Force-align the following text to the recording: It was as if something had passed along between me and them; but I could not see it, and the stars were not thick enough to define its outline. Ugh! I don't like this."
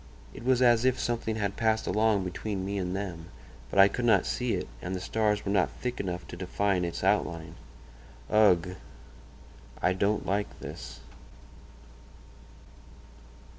It 0.33 0.43
was 0.43 0.63
as 0.63 0.83
if 0.83 0.99
something 0.99 1.35
had 1.35 1.55
passed 1.57 1.85
along 1.85 2.23
between 2.23 2.65
me 2.65 2.79
and 2.79 2.95
them; 2.95 3.27
but 3.69 3.77
I 3.77 3.87
could 3.87 4.03
not 4.03 4.25
see 4.25 4.53
it, 4.55 4.67
and 4.81 4.95
the 4.95 4.99
stars 4.99 5.45
were 5.45 5.51
not 5.51 5.69
thick 5.69 5.99
enough 5.99 6.27
to 6.29 6.35
define 6.35 6.83
its 6.83 7.03
outline. 7.03 7.53
Ugh! 8.27 8.77
I 9.79 9.93
don't 9.93 10.25
like 10.25 10.59
this." 10.59 11.01